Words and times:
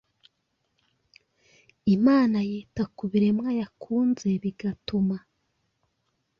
Imana 1.95 2.37
yita 2.49 2.83
ku 2.95 3.03
biremwa 3.11 3.47
yakunze 3.59 4.27
bigatuma 4.43 5.17